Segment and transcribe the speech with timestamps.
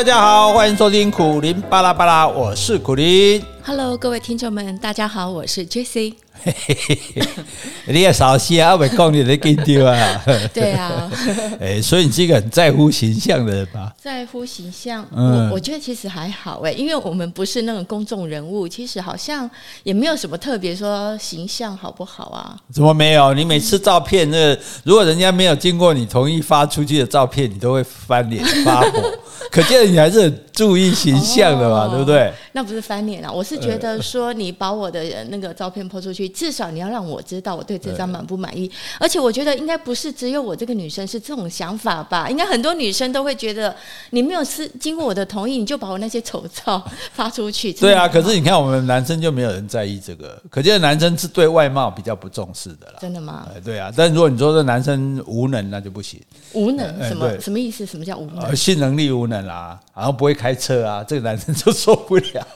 [0.00, 3.44] 大家好，欢迎收听苦林巴拉巴拉，我是苦林。
[3.62, 6.14] Hello，各位听众们，大家好，我是 Jessie。
[7.86, 10.22] 你也少些啊，未讲你的给丢啊。
[10.54, 11.10] 对啊，
[11.60, 13.92] 哎，所以你是一个很在乎形象的人吧？
[14.00, 19.48] 在乎形象，嗯、我我觉得其实还好哎，因为我们不是那种公众人物，其实好像
[19.82, 22.56] 也没有什么特别说形象好不好啊？
[22.72, 23.34] 怎么没有？
[23.34, 29.12] 你每次照片，那个、如果人家没有经过你同意发出去的照片，你都会翻脸发火，
[29.50, 32.32] 可见你还是很注意形象的嘛，哦、对不对？
[32.52, 36.29] 那不是翻脸啊，我是觉得说你把我的那个照片 po 出去。
[36.30, 42.30] 至少你要让我知道我对这张满不满意，而且我觉得应该不是只有我这个女生是这种想法吧？
[42.30, 43.74] 应该很多女生都会觉得
[44.10, 47.72] 你没有是经过我的同意，你就把我那些丑照 发出去。
[47.72, 52.98] 对啊，可是你看我们男生就没有人在意这个，可见男生是对外貌比较不重视的啦。
[53.00, 53.48] 真的吗？
[53.64, 56.20] 对啊，但如果你说这男生无能，那就不行。
[56.52, 57.84] 无能什么什么意思？
[57.86, 58.54] 什么叫无能？
[58.56, 62.46] 性能力无能啊，然后不会开车啊，这个男生就受不了。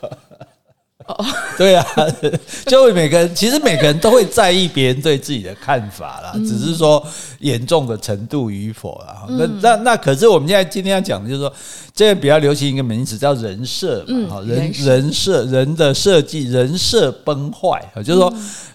[1.07, 1.23] 哦，
[1.59, 1.87] 对啊，
[2.67, 7.07] 就每个人其实每个人都会在意别人对自己的看法啦，只是说
[7.41, 9.27] 严重的程度与否啦。
[9.29, 11.53] 那那那可是我们现在今天要讲的就是说，
[11.95, 18.35] 这个比较流行一个名词叫人设嘛，哈人人设人的设计人设崩坏，就是说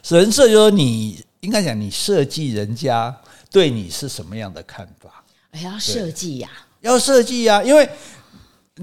[0.09, 3.16] 人设就是说你应该讲你设计人家
[3.52, 5.23] 对你是什么样的看法？
[5.50, 6.50] 哎，要设计呀，
[6.81, 7.89] 要设计呀，因为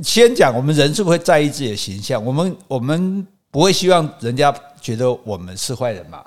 [0.02, 2.24] 先讲我们人是不是会在意自己的形象？
[2.24, 3.24] 我们我们。
[3.57, 6.23] 不会希望人家觉得我们是坏人嘛？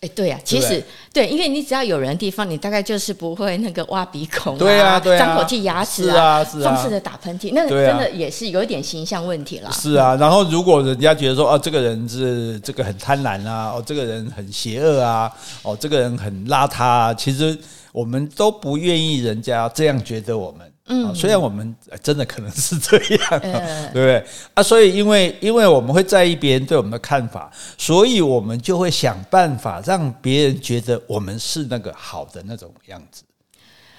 [0.00, 9.70] 哎，对呀，其实对，因为你只要有人的地方，你大概就是不会那个挖鼻孔，对啊，对啊，张口气、牙齿啊，放肆的打喷嚏，那个真的也是有一点形象问题了。
[9.70, 17.54] 是啊，然后如果人家觉得说，哦，这个人是这个很贪婪啊，哦，这个人很邪恶啊，哦，这个人很邋遢啊，其实
[17.92, 20.71] 我们都不愿意人家这样觉得我们。
[20.92, 24.62] 嗯，虽然我们真的可能是这样，对不对啊？
[24.62, 33.22] 所以因为因为我们会在意别人对我们的看法，所以我们就会想办法让别人觉得我们是那个好的那种样子。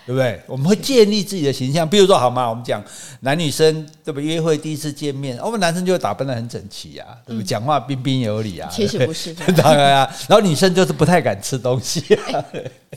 [0.06, 0.41] 对不对？
[0.47, 2.50] 我们会建立自己的形象，比如说，好吗？
[2.50, 2.84] 我们讲
[3.22, 4.25] 男女生对不对？
[4.25, 7.46] 约会第一次见面，我们男生就会打扮的很整齐啊，对不对？
[7.46, 8.69] 讲话彬彬有礼啊。
[8.72, 10.16] 其实不是，当然啊。
[10.28, 12.46] 然后女生就是不太敢吃东西啊。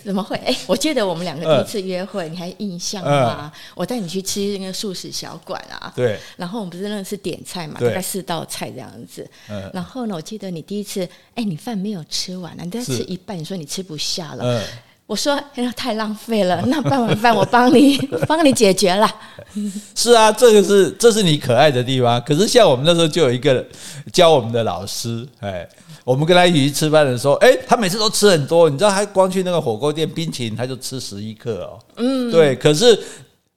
[0.05, 0.37] 怎么会？
[0.39, 3.53] 哎，我记得我们两个第一次约会，你还印象吗？
[3.75, 5.93] 我带你去吃那个素食小馆啊。
[5.95, 6.19] 对。
[6.37, 9.29] 然后我们不是那是点菜嘛，大概四道菜这样子。
[9.49, 9.71] 嗯。
[9.73, 14.45] 然后呢，我记得你第一次，哎，你饭没有吃完，你再吃一半，你说你吃不下了。
[14.45, 14.63] 嗯。
[15.07, 16.61] 我说：“哎呀，太浪费了！
[16.67, 17.97] 那半碗饭我帮你，
[18.27, 19.09] 帮你解决了。
[19.95, 22.21] ”是啊，这个是这是你可爱的地方。
[22.23, 23.65] 可是像我们那时候就有一个
[24.13, 25.67] 教我们的老师，哎，
[26.05, 28.69] 我们跟他一起去吃饭的时候，哎，他每次都吃很多。
[28.69, 31.79] 你知道，他光去那个火锅店，冰淇淋他就吃十一克哦。
[31.97, 32.57] 嗯，对。
[32.57, 32.99] 可是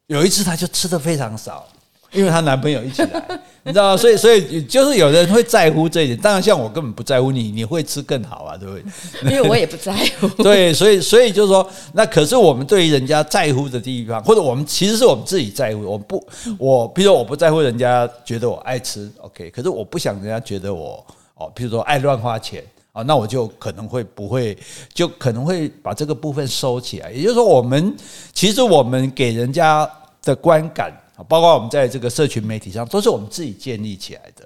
[0.05, 1.67] 有一次，他就吃的非常少。
[2.11, 3.23] 因为她男朋友一起来，
[3.63, 3.97] 你知道吗？
[3.97, 6.17] 所以，所以就是有人会在乎这一点。
[6.17, 9.31] 当然，像我根本不在乎你，你会吃更好啊，对不对？
[9.31, 10.27] 因为我也不在乎。
[10.41, 15.83] 对，所以，所以就是说，那可是我们对于人家在乎的地方，或者我们其实是我们自己在乎。
[15.83, 16.27] 我不，
[16.57, 19.49] 我比如说我不在乎人家觉得我爱吃，OK。
[19.51, 21.05] 可是我不想人家觉得我
[21.35, 24.57] 哦，比如说爱乱花钱啊，那我就可能会不会，
[24.93, 27.11] 就可能会把这个部分收起来。
[27.11, 27.95] 也就是说，我们
[28.33, 29.87] 其实我们给人家
[30.23, 30.91] 的观感。
[31.27, 34.45] 包括我们在这个社群媒体上，都是我们自己建立起来的，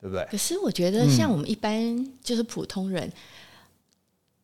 [0.00, 0.26] 对不对？
[0.30, 3.12] 可是我觉得，像我们一般就是普通人，嗯、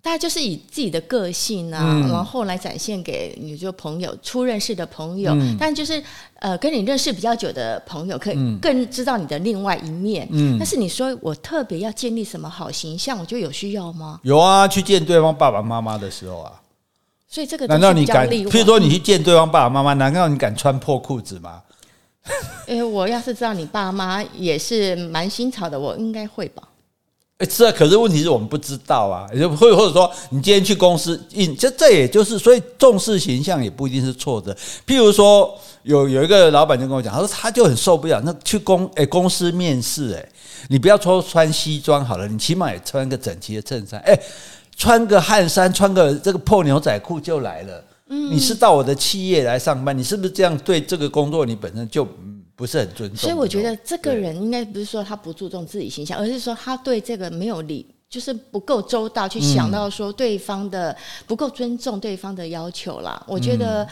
[0.03, 5.33] 大家就是以自己的个性啊，嗯、然后来展现给你就朋友、初认识的朋友。
[5.35, 6.01] 嗯、但就是
[6.39, 10.29] 呃，跟你认识比较久的朋友，可以更知道你的另外一面。
[10.31, 10.57] 嗯。
[10.59, 14.21] 但是你说我特别要建立什么好形象，我觉得有需要吗？
[14.23, 16.63] 有啊，去见对方爸爸妈妈的时候啊。
[17.29, 18.29] 所以这个难道你敢？
[18.29, 21.63] 譬如说你去见对方爸爸妈妈，难道你敢穿破裤子吗？
[22.67, 26.63] 哎，我要是知道你爸妈也是蛮新潮的，我应该会吧。
[27.39, 31.21] 哎，是啊，可是问题是我们不知道啊，也就会或者说你今天去公司，
[31.59, 34.55] 这这也就是所以重视形象也不一定是错的。
[34.87, 40.29] 譬如说有有一个老板就跟我讲，他说他就很受不了，那去公哎公司面试，哎，
[40.69, 44.19] 你不要说穿西装好了，你起码也穿个整齐的衬衫，哎。
[44.77, 47.85] 穿个汗衫，穿个这个破牛仔裤就来了。
[48.09, 52.07] 嗯，你是到我的企业来上班，你是不是这样对这个工作你本身就
[52.55, 53.19] 不是很尊重？
[53.19, 60.95] 所以我觉得这个人应该不是说他不注重自己形象，而是说他对这个没有理，就是不够周到，去想到说对方的
[61.27, 63.21] 不够尊重对方的要求啦。
[63.27, 63.89] 我觉得。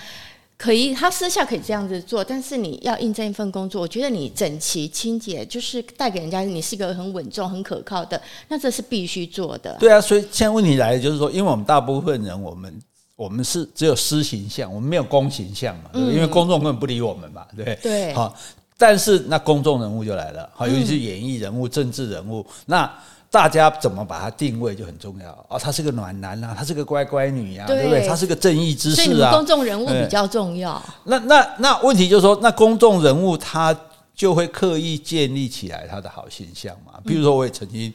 [0.56, 9.76] 可以，他私下可以这样子做，但是你要应征一份工作，我觉得你整齐清洁，就是带给人家你是一个很稳重、很可靠的，那这是必须做的。
[9.80, 12.82] 对啊，所以现在问题来了，就是说，因为我们大部分人，我们
[13.16, 17.76] 我们是只有私形象，我们没有公形象嘛，对，因为公众根本不理我们嘛，对。
[17.82, 18.12] 对。
[18.14, 18.34] 好，
[18.78, 22.90] 但是那公众人物就来了，好，尤其是演艺人物、政治人物，那
[23.34, 25.58] 大家怎么把它定位就很重要哦。
[25.58, 28.06] 他是个暖男啊，他是个乖乖女啊，对，对不对？
[28.06, 29.04] 他是个正义之士啊。
[29.04, 30.80] 所以你们公众人物比较重要。
[31.02, 33.76] 那那那问题就是说，那公众人物他。
[34.16, 36.92] 就会刻意建立起来他的好形象嘛。
[37.04, 37.92] 比如说，我也曾经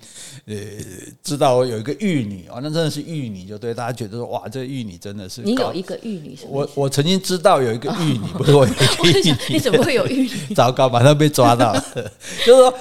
[0.48, 0.54] 呃
[1.24, 5.42] 知道有一个玉女哦，那真的是玉女，就对大家觉得说哇，这玉女真的是。
[5.42, 6.38] 你有一个玉女？
[6.50, 9.38] 我我曾经知道有一个玉女， 不是我有一个玉女。
[9.56, 10.30] 你怎么会有玉女？
[10.54, 11.82] 糟糕，马上被抓到了。
[12.46, 12.74] 就是说，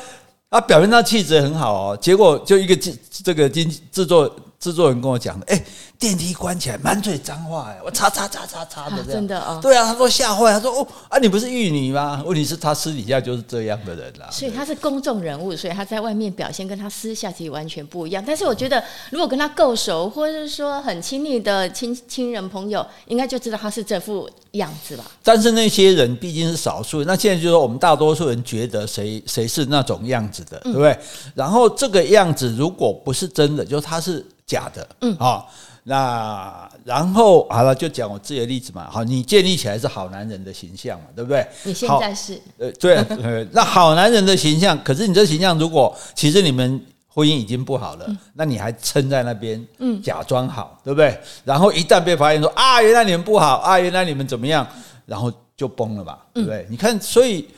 [0.50, 5.64] 他表面上气质很好哦，结果就一个制这个经制作制作人跟我讲的，哎。
[5.98, 7.80] 电梯关起来，满嘴脏话哎！
[7.84, 9.58] 我擦擦擦擦擦的这样，真的哦。
[9.60, 12.22] 对啊，他说吓坏，他说哦啊，你不是玉女吗？
[12.24, 14.28] 问题是，他私底下就是这样的人啦。
[14.30, 18.22] 所以他是公众人物，所以他在外面表现跟他私下其实完全不一样。
[18.24, 25.04] 但是我觉得，如果跟他够熟，或者是说很亲密的亲亲人朋友，应该就知道他是这副样子吧。
[25.24, 30.92] 但是那些人毕竟是少数，那现在就是说，我们大多数人觉得谁谁是那种样子的，对不对？
[30.92, 35.26] 嗯、然后这个样子如果不是真的，就是他是假的，嗯啊。
[35.28, 35.44] 哦
[35.90, 38.86] 那然后好了，就讲我自己的例子嘛。
[38.90, 41.46] 好，你建立起来是好男人的形象嘛，对不对？
[41.64, 51.18] 你现在是呃，对， 呃，那好男人的形象，可是你这形象如果其实你们婚姻已经不好了，嗯、那你还撑在那边，嗯，假装好，对不对？
[51.42, 54.68] 然后一旦被发现说啊，原来你们不好啊，原来你们怎么样，
[55.06, 56.58] 然后就崩了吧，对不对？
[56.64, 57.48] 嗯、你看，所以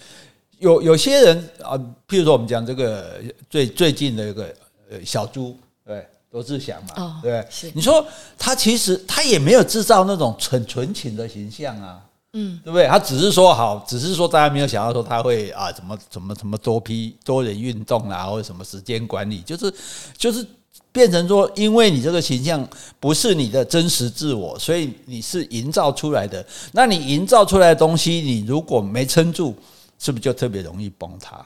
[0.60, 1.76] 有有些人啊，
[2.06, 4.54] 譬如说我们讲这个最最近的一个
[4.88, 6.06] 呃小猪，对。
[6.30, 8.06] 罗志祥嘛，哦、对，是你说
[8.38, 12.00] 他其实他也没有制造那种纯纯情的形象啊，
[12.34, 12.86] 嗯，对不对？
[12.86, 19.74] 他只是说好，只是说大家没有想到说他会啊，怎么怎么怎么多批多人运动啊，或者什么时间管理，就是
[20.16, 20.46] 就是
[20.92, 22.64] 变成说，因为你这个形象
[23.00, 26.44] 不是你的真实自我，所以你是营造出来的。
[26.72, 29.56] 那你营造出来的东西，你如果没撑住，
[29.98, 31.44] 是不是就特别容易崩塌？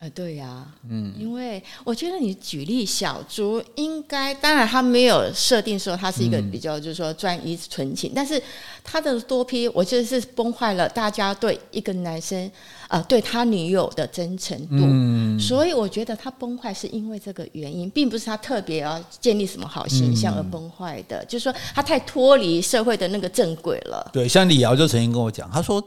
[0.00, 8.42] 呃，对呀、啊，嗯，因为我觉得你举例小猪，应该当然他没有设定说他是一个比较就是说专一纯情，嗯、但是
[8.82, 12.50] 他的多批，我觉得是崩坏了大家对一个男生
[12.88, 24.08] 呃对他女友的真诚度，嗯，所以我觉得他崩坏是因为这个原因，并不是他特别要建立什么好形象而崩坏的，嗯、就是说他太脱离社会的那个正轨了。
[24.14, 25.86] 对，像李瑶就曾经跟我讲，他说，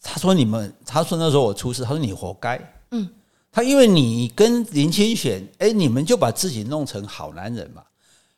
[0.00, 2.58] 他说你们，他说那时候我出事，他说你活该。
[2.90, 3.08] 嗯，
[3.52, 7.82] 他因为你跟林清玄，哎，你们就把自己弄成好男人嘛，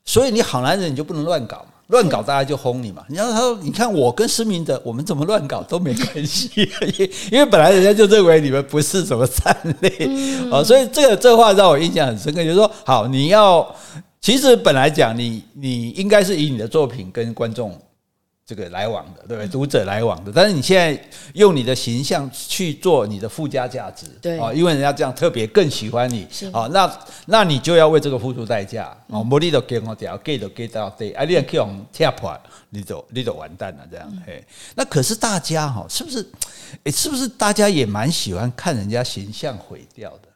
[0.05, 3.05] 所以你好男人你就不能乱搞嘛，乱搞大家就轰你嘛。
[3.09, 6.51] 然后他说，你看我跟施明德，我们怎么乱搞都没关系，
[7.31, 9.89] 因为本来人家就认为你们不是什么善类
[10.51, 13.75] 啊，所以这个这话让我印象很深刻，就是说，好，你要
[14.21, 17.77] 其实本来讲你你应该是以你的作品跟观众。
[18.51, 19.47] 这个来往的，对不对？
[19.47, 21.01] 读者来往的，但是你现在
[21.35, 32.37] 用你的形象去做你的附加价值，对啊，因为人家这样特别更喜欢你，啊，那那你就要为这个付出代价啊，没你都给我掉，给都给到对，啊，你要去往贴破，
[32.71, 34.45] 你就你就完蛋了，这样，嘿，
[34.75, 36.29] 那可是大家哈，是不是？
[36.83, 40.30] 诶，是不是大家也蛮喜欢看人家形象毁掉的？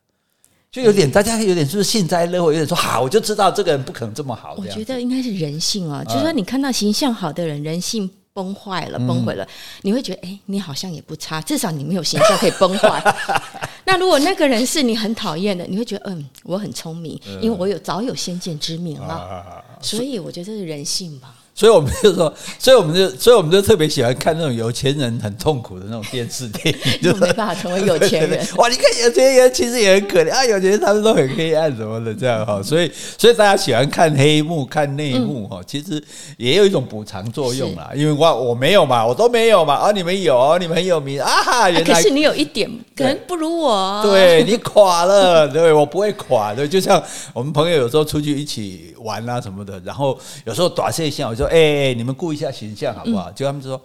[0.75, 2.53] 就有点，大家有点是不是幸灾乐祸？
[2.53, 4.56] 有点说好，我就知道这个人不可能这么好。
[4.59, 9.46] 我觉得应该是人性啊，就是说你看到形象好的人，人性崩坏了，崩毁了，
[9.82, 13.01] 你会觉得哎，你好像也不差，至少你没有形象可以崩坏。
[13.87, 19.63] 那如果那个人是你很讨厌的，你会觉得嗯，我很聪明，因为我有早有先见之明了。
[19.81, 21.37] 所以我觉得这是人性吧。
[21.55, 28.44] 所以我们就说， 所以我们就，所以我们就特别喜欢看那种有钱人很痛苦的那种电视电影， 就没办法成为有钱人。
[28.58, 32.61] 哇，你看有钱人其实也很可怜啊，有钱人他们都很黑暗什么的这样哈。
[32.61, 36.03] 所以，所以大家喜欢看黑幕、看内幕哈，其实
[36.39, 37.93] 也有一种补偿作用啦。
[37.94, 41.70] 因为我我没有嘛，我都没有嘛，啊，你们有，你们很有名啊哈。
[41.70, 46.67] 原来可是你有一点可能不如我，对你垮了，对我不会垮的。
[46.67, 47.01] 就像
[47.32, 51.44] 我们朋友有时候出去一起玩啊什么的，然后有时候短线线我就。
[51.46, 53.31] 哎、欸，你们顾一下形象好不好？
[53.32, 53.81] 就、嗯、他们就说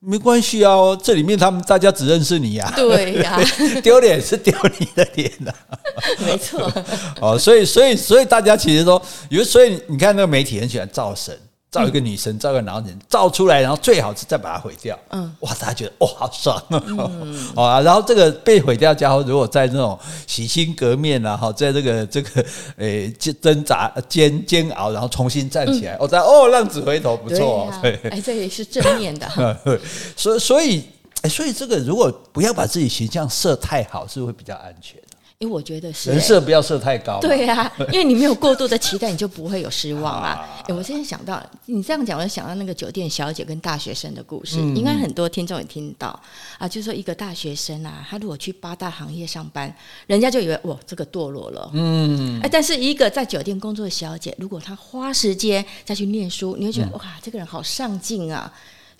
[0.00, 2.76] 没关系啊，这里面他们大家只认识你呀、啊。
[2.76, 3.40] 对呀、啊，
[3.82, 5.78] 丢脸是丢你的脸呐、啊。
[6.26, 6.70] 没错。
[7.20, 11.36] 哦，所以所以所以大家其实说，有所以你看那个媒体很喜欢造神。
[11.74, 14.96] 造一个女神，造一个男人，造出来，然后最好是再把它毁掉。
[15.10, 16.80] 嗯，哇，大家觉得哦，好爽哦。
[16.88, 22.44] 嗯、 哦，然后这个被毁掉家伙，如果在那种洗心革面啊，哈，在这个这个
[22.76, 27.80] 诶挣扎煎煎熬，然后重新站起来，我在、嗯、哦，浪子回头不错哦。
[27.82, 29.28] 哎、这也是正面的。
[30.16, 30.84] 所以所以
[31.22, 35.00] 哎，所以这个如果不要把自己形象设太好，是不是会比较安全？
[35.38, 37.18] 因为我觉得是人设不要设太高。
[37.20, 40.62] 对呀、啊， 因为你没有过度的期待，你就不会有失望啊。
[40.66, 46.18] 哎，我现在想到你这样讲，我就想到那个酒店小姐跟大学生的故事，嗯、应该很多听众也听到
[46.58, 46.68] 啊。
[46.68, 49.74] 就是说一个大学生啊，他如果去八大行业上班，
[50.06, 51.70] 人家就以为哇，这个堕落了。
[51.74, 52.40] 嗯。
[52.40, 58.50] 哎，但是一个在酒店工作的小姐，如果她花时间再去念书，你会觉得、嗯、哇，这个人好上进啊。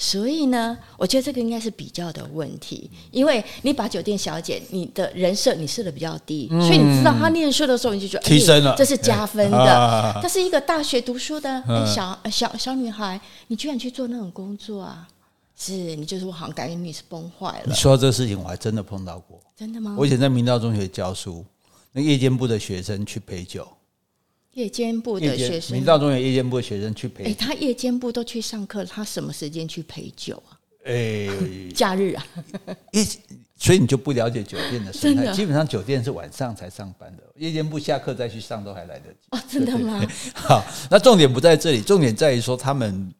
[0.06, 9.56] 所以呢，我觉得这个应该是比较的问题，因为你把酒店小姐你的人设你设的比较低，嗯、所以你知道她念书的时候你就觉得提升了、欸，这是加分的。
[9.56, 15.08] 欸、但是一个大学读书的、欸、小小小女孩，你居然去做那种工作啊？
[15.56, 17.64] 是你就是我好像感觉你是崩坏了。
[17.64, 19.40] 你说到这个事情，我还真的碰到过。
[19.56, 19.96] 真的吗？
[19.98, 21.42] 我以前在明道中学教书，
[21.92, 23.66] 那夜间部的学生去陪酒。
[24.54, 27.24] 夜间部的学生，明道中有夜间部的学生去陪。
[27.24, 30.58] 哎，他夜间部都去上课，他什么时间去陪酒啊？
[30.84, 31.28] 哎，
[31.74, 32.26] 假日啊。
[33.56, 35.32] 所以你就不了解酒店的生态。
[35.32, 39.18] 基本上酒店是晚上才上班的，夜间部下课再去上都还来得及。
[39.30, 40.04] 哦，真的吗？
[40.34, 43.12] 好，那重点不在这里，重点在于说他们，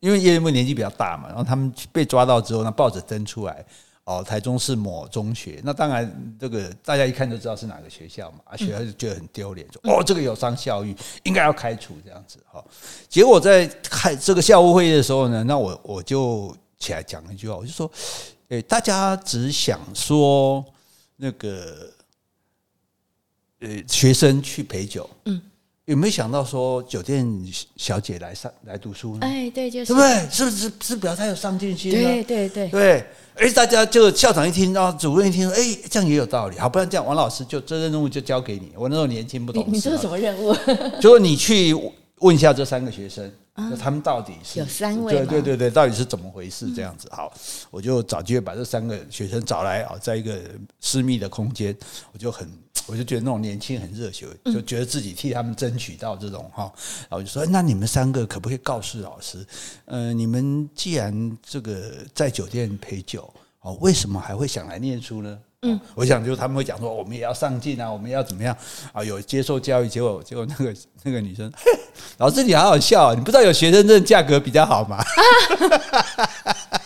[0.00, 3.64] 因为夜间部年纪比较大嘛，然后他们被抓到之后，那报纸登出来。
[4.06, 10.94] 哦，台中市某中学，那当然这个大家一看就知道是哪个学校嘛，啊学校就觉得很丢脸，说哦，这个有伤校誉，
[11.24, 12.64] 应该要开除这样子哈。
[13.08, 17.90] 结果在开这个校务会议的时候呢，那我我就起来讲一句话，我就说，
[18.50, 20.64] 诶，大家只想说
[21.16, 21.90] 那个
[23.58, 25.42] 呃学生去陪酒，嗯。
[25.86, 27.24] 有没有想到说酒店
[27.76, 29.20] 小姐来上来读书呢？
[29.22, 30.28] 哎，对，就是，对不对？
[30.30, 31.92] 是不是是表示他有上进心？
[31.92, 33.06] 对对对对。
[33.36, 36.58] 哎，大家就校长一听，然后主任一听，哎，这样也有道理。
[36.58, 38.72] 好，不然这样，王老师就这任务就交给你。
[38.74, 39.70] 我那时候年轻不懂事。
[39.70, 40.52] 你这是什么任务？
[41.00, 41.72] 就是你去
[42.18, 45.12] 问一下这三个学生，那他们到底是有三位？
[45.12, 46.68] 对对对对，到底是怎么回事？
[46.74, 47.32] 这样子，好，
[47.70, 50.36] 我就找机会把这三个学生找来啊，在一个
[50.80, 51.76] 私密的空间，
[52.12, 52.50] 我就很。
[52.86, 56.72] 我就觉得那种年轻很热血，就觉得自己替他们争取到这种哈，
[57.08, 59.44] 然后就说，那你们三个可不可以告诉老师，
[59.86, 63.28] 呃，你们既然这个在酒店陪酒，
[63.60, 65.38] 哦，为什么还会想来念书呢？
[65.62, 68.56] 嗯，我想就是他们会讲说，我们也要上进啊，我们要怎么样
[68.92, 69.02] 啊？
[69.02, 71.50] 有接受教育，结果结果那个那个女生，
[72.18, 75.02] 老师你好好笑啊，你不知道有学生证价格比较好吗？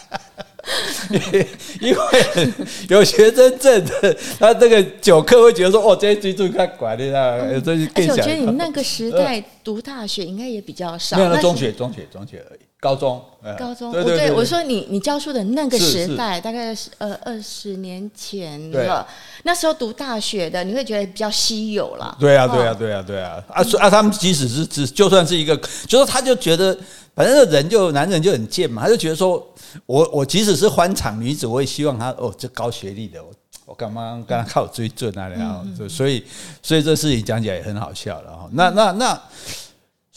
[1.81, 2.53] 因为
[2.89, 11.17] 有学生证的，他这个酒客会觉得说：“哦，这些居住看管的啦。”而且我觉得你那个时代读大学应该也比较少。
[11.17, 12.61] 没有，中学、中学、中学而已。
[12.81, 13.23] 高中，
[13.59, 13.93] 高中。
[13.93, 19.07] 对对，我说你你教书的那个时代，大概是呃二十年前了。
[19.43, 22.17] 那时候读大学的，你会觉得比较稀有了。
[22.19, 23.45] 对啊，对啊，对啊，对啊。
[23.49, 25.57] 啊，啊，他们即使是只就算是一个，
[25.87, 26.77] 就是他就觉得，
[27.15, 29.47] 反正人就男人就很贱嘛，他就觉得说。
[29.87, 33.31] 我我即使是欢场女子，我也希望他哦，这高学历的，我
[33.67, 35.29] 我干嘛跟他靠追准啊？
[35.29, 36.25] 然后，所以
[36.61, 38.49] 所以这事情讲起来也很好笑了哈。
[38.51, 39.23] 那那那，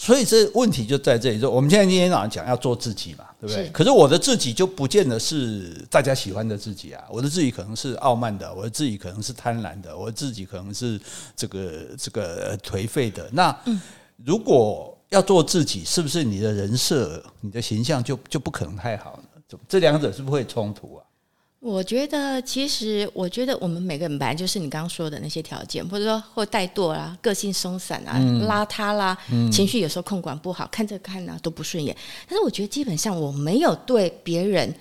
[0.03, 3.69] 所以这问题就在这里，说我们现在今天早上讲要做自己嘛，对不对？
[3.69, 10.99] 可是我的自己就不见得是大家喜欢的自己啊，我的自己可能是傲慢的，我的自己可能是贪婪的，我的自己可能是
[11.37, 13.29] 这个这个颓废的。
[13.31, 13.57] 那
[14.25, 19.57] 如果要做自己，是不是你的人设、你的形象就就不可能太好呢？
[19.69, 21.05] 这两者是不是会冲突啊？
[21.65, 31.95] 我觉得，其实我觉得我们每个人本来就是你刚刚说的那些条件，或者说或怠惰啦、个性松散啊、嗯、邋遢啦、嗯、情绪有时候控管不好，看这看那都不顺眼。
[32.27, 34.75] 但是我觉得基本上我没有对别人、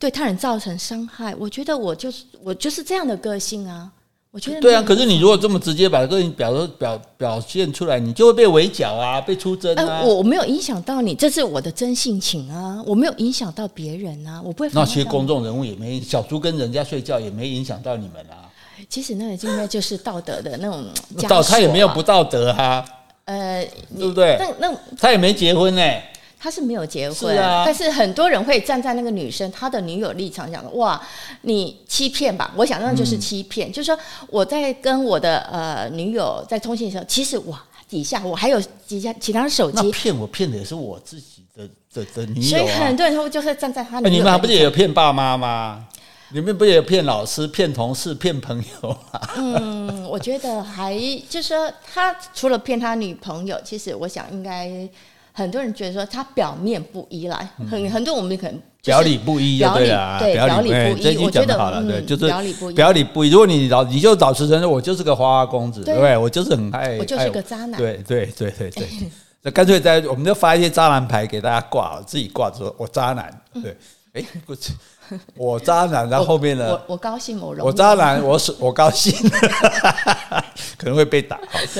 [0.00, 1.32] 对他人造成伤害。
[1.36, 3.88] 我觉得我就是我就是这样的个性啊。
[4.32, 10.02] 我觉得对啊，可是你如果这么直接把个性表表表现出来，你就会被围剿啊，被出征啊。
[10.02, 14.70] 我没有影响到你，这是我的真性情啊，我没有影响到别人啊，我不会。
[14.72, 18.46] 那些公众人物也没，小猪跟人家睡觉也没影响到你们啊。
[18.88, 20.86] 其实那个应该就是道德的那种
[21.28, 22.84] 道，他也没有不道德啊。
[23.24, 23.66] 呃，
[23.98, 24.36] 对不对？
[24.38, 25.82] 那那他也没结婚呢。
[26.42, 30.98] 他是没有结婚，是啊，但是很多人会站在那个女生她的女友立场讲，哇，
[31.42, 32.50] 你欺骗吧？
[32.56, 45.84] 我想那就是欺骗，嗯、就是说我在跟我的呃女友在通信的时候，其实哇底下我还有几家其他手机，骗我骗的也是我自己的的的女友，所以很多人会就是站在他女友，你们不是也有骗爸妈吗？
[46.30, 49.20] 你们不也有骗老师、骗同事、骗朋友吗？
[49.36, 54.88] 嗯，我觉得还就是说他除了骗他女朋友，其实我想应该。
[55.32, 61.16] 很多人觉得说他表面不依赖，很很多我们可能表里不一，对啊，对表里不一。
[61.18, 62.74] 我觉得好了，对，就是表里不一。
[62.74, 63.30] 表里不一。
[63.30, 66.16] 如果你老你就老实承认，我就是个花花公子，对不对？
[66.16, 67.78] 我就是很爱，我就是个渣男。
[67.80, 68.88] 对对对对对，
[69.42, 73.42] 那干脆在我们就发一些渣男牌给大家挂，自己挂着说我渣男。
[73.62, 73.76] 对，
[74.14, 74.72] 哎，不是，
[75.34, 76.68] 我渣男，然后后面呢？
[76.88, 79.12] 我我高兴，我我渣男，我是我高兴，
[80.76, 81.38] 可能会被打。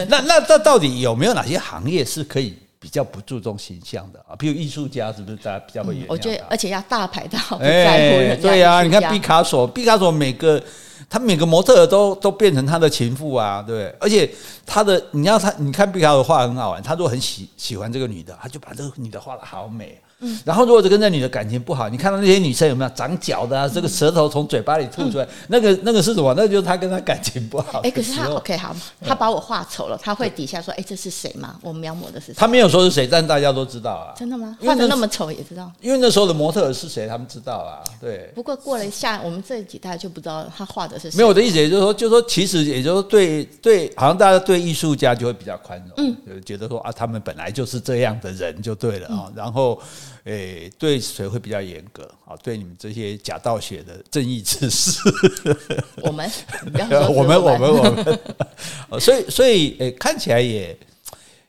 [0.09, 4.35] 那那那到底有没有哪些行业是可以比较不注重形象的啊？
[4.39, 6.07] 比如艺术家，是不是大家比较会原谅？
[6.09, 8.49] 我觉得，而且要大牌到不在乎人家。
[8.49, 10.61] 对呀，你看毕卡索，毕卡索每个
[11.09, 13.97] 他每个模特都都变成他的情妇啊，对不对？
[14.01, 14.29] 而且
[14.65, 20.01] 他的，你要他，你看毕卡索画很好玩，他如果很喜喜欢这个女的，他就把这个女的画的好美。
[20.21, 23.69] 嗯，然后如果这跟那女的感情不好，你看到那些女生有没有长脚的啊？
[23.69, 26.35] 这个舌头从嘴巴里吐出来，那个那个是什么？
[26.37, 27.81] 那就是她跟她感情不好。
[27.81, 31.57] 哎，可是她 OK 好，她把我画丑了，他会底下说：“哎，这是谁吗？
[31.63, 34.13] 我描摹的是谁？”他没有说是谁，但大家都知道啊。
[34.17, 34.57] 真的吗？
[34.65, 35.71] 画的那么丑也知道？
[35.81, 37.81] 因为那时候的模特是谁，他们知道啊。
[38.01, 38.31] 对。
[38.35, 41.17] 不过过了一下，我们这几代就不知道她画的是谁。
[41.17, 49.81] 没有我的意思，也就是说，就是说，其实也就是说，对对，好像大家对艺术家就会比较宽容，嗯，就觉得说啊，他们本来就是这样的人就对了啊，然后。
[50.25, 52.03] 诶，对谁会比较严格？
[52.27, 55.01] 啊，对你们这些假道学的正义之士，
[56.03, 56.31] 我们，
[57.15, 57.83] 我们，我们，我
[58.93, 60.77] 们，所以，所以，诶，看起来也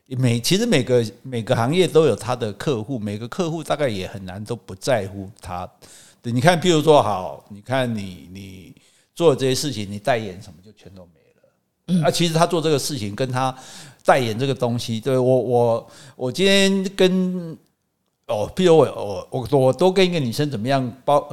[0.08, 5.70] 每其实每个每个行业都有他的客户，每个客户大概也很难都不在乎他。
[6.24, 8.75] 你看，譬如说，好，你看你你
[9.13, 11.50] 做这些事情，你代言什么就全都没了。
[11.88, 13.53] 嗯，啊，其实他做这个事情跟他
[14.06, 17.58] 代言这个东西，对我我我今天跟。
[18.32, 21.28] 哦，譬如我我我我都跟一个女生怎么样包，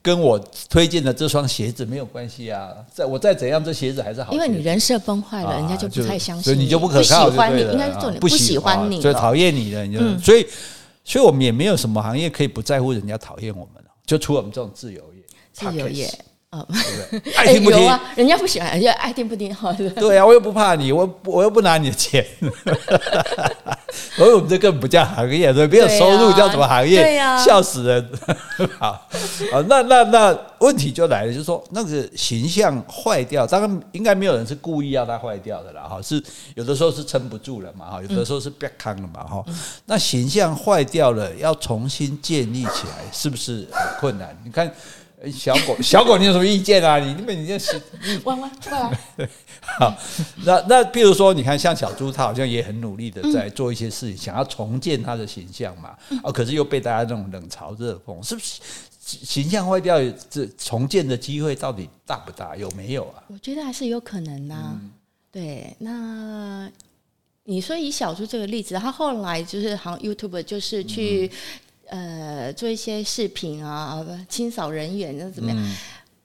[0.00, 0.38] 跟我
[0.68, 2.70] 推荐的这双鞋子没有关系啊。
[2.92, 4.32] 再我再怎样，这鞋子还是好。
[4.32, 10.46] 因为你人设崩坏了，人家就不太相信，所以你就不可靠，不喜欢你，应该是重点，不喜欢你，所以讨厌你的，你就所以
[11.04, 15.22] 所以我们也没有什么行业可以不在乎人家讨厌我们，就除了我们这种自由业，
[15.52, 16.10] 自由业。
[16.50, 17.32] 哦，对不对？
[17.36, 18.00] 爱听不听啊？
[18.16, 22.24] 人家不喜欢，人家爱听不听，好对 对啊，我又不怕你，我我又不拿你的钱，
[24.16, 27.02] 所以我们这更不叫行业，对，没有收入叫什么行业？
[27.02, 28.10] 对呀，笑死人。
[28.78, 28.92] 好，
[29.52, 36.22] 啊，那那那问题就来了，就是说那个形象坏掉，当然应该没有人是故意要它坏掉的啦，哈，是
[36.54, 39.44] 有的时候是撑不住了嘛，哈，有的时候是别康了嘛，哈，
[39.84, 44.34] 那形象坏掉了，要重新建立起来，是不是很困难？
[44.42, 44.72] 你看。
[45.32, 46.98] 小狗， 小狗，你有什么意见啊？
[46.98, 47.80] 你因为你这是
[48.24, 49.00] 弯弯过来。
[49.16, 49.28] 对，
[49.80, 49.92] 好，
[50.44, 55.96] 那那比如说，你看像小猪，他好像也很努力的在做一些事情，想要重建他的形象嘛。
[56.22, 58.60] 哦，可是又被大家这种冷嘲热讽，是不是？
[59.00, 59.98] 形象坏掉，
[60.30, 62.54] 这重建的机会到底大不大？
[62.54, 63.24] 有没有啊？
[63.26, 64.80] 我觉得还是有可能呐。
[65.32, 66.70] 对，那
[67.44, 71.28] 你说以小猪这个例子，他后来就是好像 YouTube 就是去。
[71.88, 75.58] 呃，做一些视频啊，清扫人员那怎么样？
[75.58, 75.74] 嗯、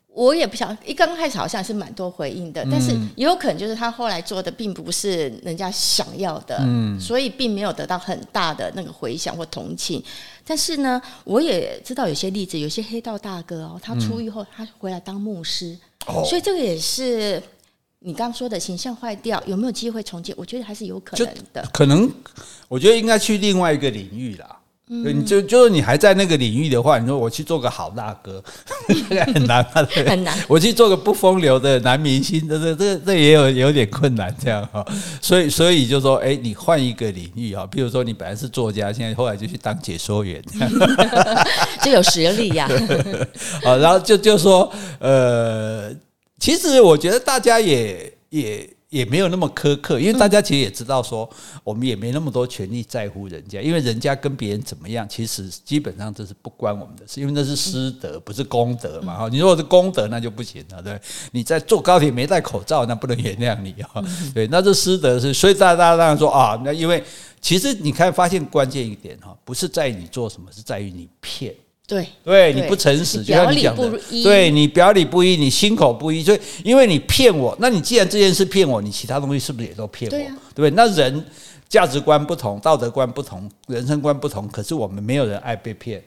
[0.08, 10.04] 我也不想，一刚开始好像是蛮多回应的，嗯、但是也有可能就是他后来做的并不是人家想要的，嗯、所以并没有得到很大的那个回响或同情。
[10.45, 17.41] 但是呢，我也知道有些例子，有些黑道大哥哦，他出狱后他回来当牧师，嗯、所以这个也是
[17.99, 20.36] 你刚刚说的形象坏掉，有没有机会重建？
[20.38, 21.65] 我觉得还是有可能的。
[21.71, 22.12] 可能，
[22.67, 24.60] 我觉得应该去另外一个领域啦。
[25.01, 28.43] 对，你就就是你还在那个领域的话，你说我去做个好大哥，
[29.34, 30.38] 很难啊，很难。
[30.47, 34.86] 我去做个不风流的男明星，这这这这也有有点困难，这样哈。
[35.21, 40.43] 所以所以就说，哎，你换一个领域哈，比如说你本来是作家，现在后来就去当解说员，
[41.82, 42.69] 就有实力呀。
[43.63, 45.89] 啊，然后就就说，呃，
[46.39, 48.69] 其实我觉得大家也也。
[48.93, 51.27] 也没有那么苛刻，因为大家其实也知道说，
[51.63, 59.17] 我们也没那么多权利在乎人家，因为人家跟别人怎么样，其实基本上这是不关我们的事，因为那是私德，不是公德嘛。
[59.17, 60.99] 哈，你如果是公德，那就不行了，对。
[61.32, 64.03] 你在坐高铁没戴口罩，那不能原谅你哈。
[64.32, 67.03] 对，那是私德是，所以大家大家当然说啊，那因为
[67.41, 71.51] 其实你看发现关键一点哈，不是在于你做什么，是在于你骗。
[71.86, 80.17] 对，对，你不诚实，就像你讲的，对你表里不一，你心口不一，所以因为你骗我，那你既然这件事骗我，你其他东西是不是也都骗我？
[80.17, 80.72] 对不对？
[80.72, 81.26] 那人
[81.67, 86.02] 价值观不同，道德观不同，人生观不同，可是我们没有人爱被骗，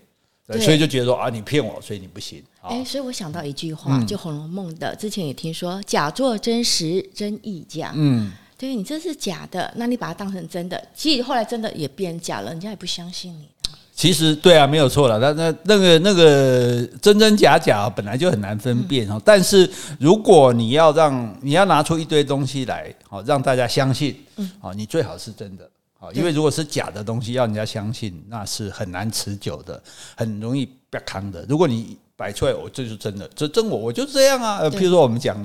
[0.61, 2.43] 所以就觉得说啊，你骗我，所以你不行。
[2.63, 7.93] 哎，所以我想到一句话，就《红楼梦》的，之前也听说，假作真实，真亦假。
[7.95, 13.47] 嗯，对你这是假的，那你把它当成真的，其实后来真的也变假了，人家也不相信你。
[13.97, 15.19] 其实对啊，没有错了。
[15.19, 19.19] 那那那个那个真真假假本来就很难分辨哈。
[19.25, 24.15] 但是如果你要让你要拿出一堆东西来，好让大家相信，
[24.61, 25.67] 好你最好是真的，
[25.99, 29.83] 好，因为如果是假的东西要人家相信，那是很难持久的，
[30.15, 31.47] 很容易被坑的。
[31.49, 34.63] 如果你摆出来，我这就是真的，这真我，我就是这样啊。
[34.71, 35.37] 譬如说我们讲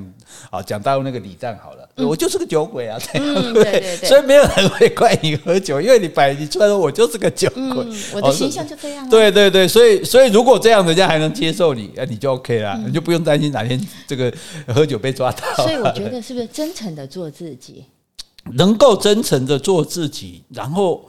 [0.50, 3.98] 啊，讲大陆那个李诞好了，我就是个酒鬼啊，这样 对不对？
[3.98, 9.10] 所以没有人会怪你喝酒，因为你摆你出来说我就是个酒鬼，我的形象就这样。
[9.10, 14.34] 对对对，所以所以如果这样，人家还能接受你，那你就 OK 了，你就不用担心哪天这个
[14.68, 15.66] 喝酒被抓到。
[15.66, 17.84] 所以我觉得是不是真诚的做自己，
[18.56, 21.06] 能够真诚的做自己，然后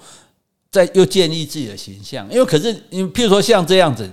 [0.72, 4.10] 再又建立自己的形象，因为可是因为譬如说像这样子。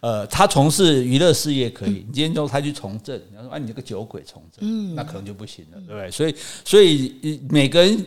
[0.00, 6.10] 呃，他从事娱乐事业可以，你今天说他去从政，你说啊，你这个酒鬼从政，嗯，那可能就不行了，对不对？
[6.10, 6.34] 所以，
[6.64, 8.06] 所以每个人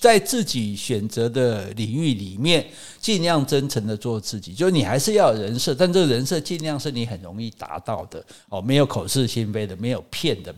[0.00, 2.66] 在自己选择的领域里面，
[2.98, 10.54] 尽量真诚的做自己，就是你还是要有人设，但这个人设尽量是你很容易达到的哦，没有口是心非的，没有骗的，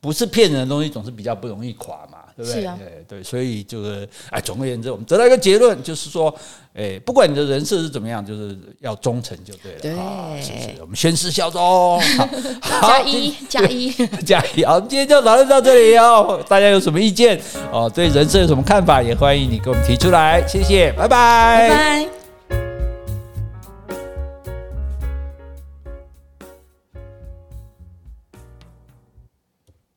[0.00, 2.18] 不是骗人的东西，总是比较不容易垮嘛。
[2.34, 2.64] 对不对？
[2.64, 6.34] 啊、对对，所以就是哎，总而言之，我们得到一个结论，就是说，
[6.74, 9.78] 哎，不管你的人设是怎么样，就是要忠诚就对了。
[9.80, 12.00] 对，谢谢我们宣誓效忠。
[12.62, 13.90] 好， 加一加一
[14.24, 14.64] 加一。
[14.64, 16.42] 好，今天就讨论到这里哦。
[16.48, 17.38] 大家有什么意见
[17.70, 17.90] 哦？
[17.94, 19.02] 对人设有什么看法？
[19.02, 20.42] 也欢迎你给我们提出来。
[20.48, 21.68] 谢谢，拜拜。
[21.68, 22.21] 拜拜。